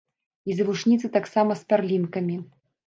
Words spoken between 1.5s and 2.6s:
з пярлінкамі.